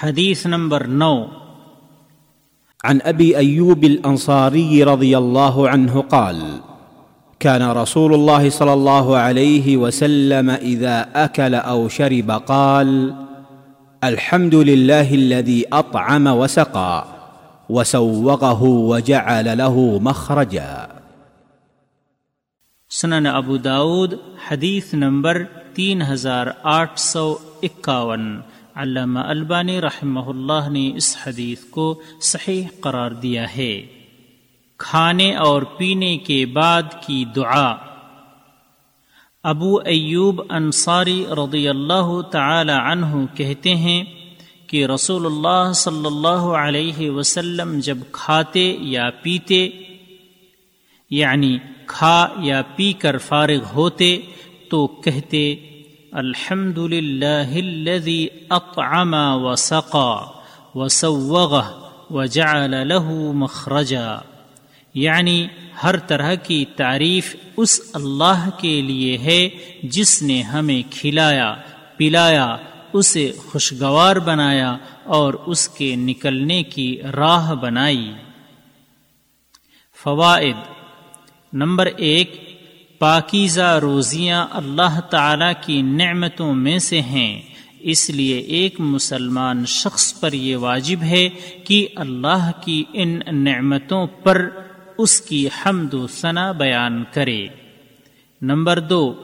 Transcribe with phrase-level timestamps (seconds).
[0.00, 1.26] حديث نمبر نو۔
[2.84, 6.42] عن ابي ايوب الانصاري رضي الله عنه قال
[7.38, 13.12] كان رسول الله صلى الله عليه وسلم اذا اكل او شرب قال
[14.02, 17.04] الحمد لله الذي اطعم وسقى
[17.70, 20.86] وسوغه وجعل له مخرجا.
[22.90, 24.14] سنن ابو داود
[24.50, 25.42] حدیث نمبر
[25.74, 28.40] تین ہزار آٹھ سو اکاون۔
[28.76, 33.86] علامہ البانی رحمہ اللہ نے اس حدیث کو صحیح قرار دیا ہے۔
[34.76, 37.76] کھانے اور پینے کے بعد کی دعا۔
[39.42, 44.04] ابو ایوب انصاری رضی اللہ تعالی عنہ کہتے ہیں
[44.66, 49.68] کہ رسول اللہ صلی اللہ علیہ وسلم جب کھاتے یا پیتے
[51.10, 54.20] یعنی کھا یا پی کر فارغ ہوتے
[54.70, 55.54] تو کہتے
[56.18, 60.24] الحمد للہ اطعم و سقا
[60.74, 61.62] و سوغ
[62.10, 62.24] و
[62.66, 64.16] له مخرجا.
[64.94, 65.46] یعنی
[65.82, 69.48] ہر طرح کی تعریف اس اللہ کے لیے ہے
[69.82, 71.54] جس نے ہمیں کھلایا،
[71.96, 72.56] پلایا،
[72.92, 78.12] اسے خوشگوار بنایا اور اس کے نکلنے کی راہ بنائی۔
[80.02, 80.56] فوائد
[81.52, 82.55] نمبر ایک
[82.98, 87.42] پاکیزہ روزیاں اللہ تعالی کی نعمتوں میں سے ہیں۔
[87.80, 91.28] اس لیے ایک مسلمان شخص پر یہ واجب ہے
[91.64, 94.48] کہ اللہ کی ان نعمتوں پر
[94.98, 97.46] اس کی حمد و ثنا بیان کرے۔
[98.42, 99.14] نمبر دو،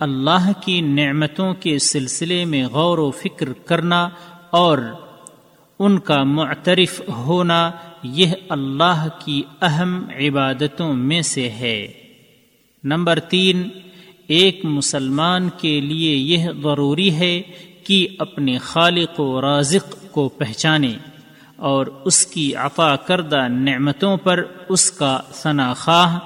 [0.00, 4.08] اللہ کی نعمتوں کے سلسلے میں غور و فکر کرنا
[4.50, 4.78] اور
[5.78, 7.70] ان کا معترف ہونا،
[8.02, 12.07] یہ اللہ کی اہم عبادتوں میں سے ہے۔
[12.84, 13.68] نمبر تین،
[14.26, 17.42] ایک مسلمان کے لیے یہ ضروری ہے
[17.84, 20.92] کہ اپنے خالق و رازق کو پہچانے
[21.56, 26.18] اور اس کی عطا کردہ نعمتوں پر اس کا ثنا خواہ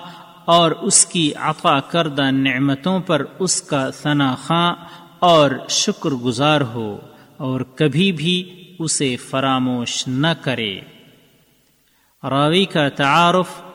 [0.44, 4.75] اور اس کی عطا کردہ نعمتوں پر اس کا ثنا خواہ
[5.19, 6.99] اور شکر گزار ہو
[7.37, 10.81] اور کبھی بھی اسے فراموش نہ کرے۔
[12.31, 13.72] راوی کا تعارف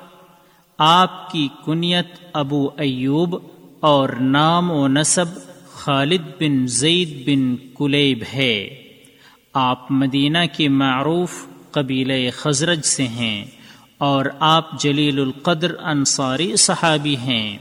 [0.78, 3.36] آپ کی کنیت ابو ایوب
[3.80, 5.26] اور نام و نصب
[5.68, 8.70] خالد بن زید بن کلیب ہے۔
[9.54, 13.46] آپ مدینہ کے معروف قبیل خزرج سے ہیں
[13.98, 17.58] اور آپ جلیل القدر انصاری صحابی ہیں۔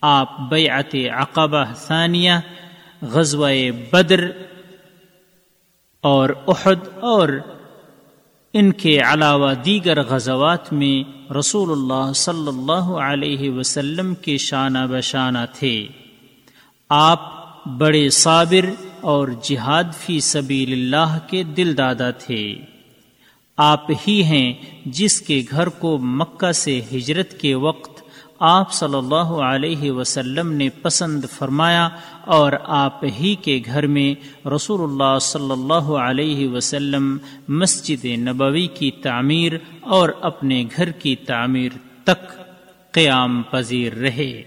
[0.00, 2.32] آپ بیعت عقبہ ثانیہ،
[3.02, 3.48] غزوہ
[3.90, 4.30] بدر
[6.00, 7.28] اور احد اور
[8.56, 15.38] ان کے علاوہ دیگر غزوات میں رسول اللہ صلی اللہ علیہ وسلم کے شانہ بشانہ
[15.52, 15.86] تھے۔
[16.88, 17.20] آپ
[17.64, 22.54] بڑے صابر اور جہاد فی سبیل اللہ کے دل دادا تھے۔
[23.56, 24.52] آپ ہی ہیں
[24.86, 27.93] جس کے گھر کو مکہ سے ہجرت کے وقت
[28.38, 31.88] آپ صلی اللہ علیہ وسلم نے پسند فرمایا
[32.20, 34.14] اور آپ ہی کے گھر میں
[34.48, 37.18] رسول اللہ صلی اللہ علیہ وسلم
[37.48, 41.72] مسجد نبوی کی تعمیر اور اپنے گھر کی تعمیر
[42.04, 42.32] تک
[42.92, 44.42] قیام پذیر رہے۔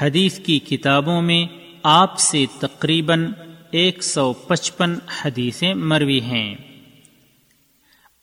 [0.00, 1.46] حدیث کی کتابوں میں
[1.82, 3.32] آپ سے تقریباً
[3.70, 4.94] ایک سو پچپن
[5.24, 6.54] حدیثیں مروی ہیں۔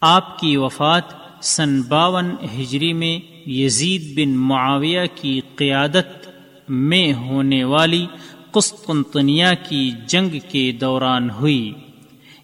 [0.02, 6.28] آپ کی وفات سن باون ہجری میں یزید بن معاویہ کی قیادت
[6.70, 8.06] میں ہونے والی
[8.52, 11.74] قسطنطنیہ کی جنگ کے دوران ہوئی۔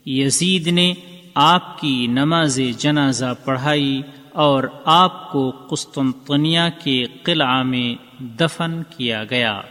[0.06, 0.94] یزید نے
[1.35, 4.01] آپ کی نماز جنازہ پڑھائی
[4.31, 9.62] اور آپ کو قسطنطنیہ کے قلعہ میں دفن کیا گیا۔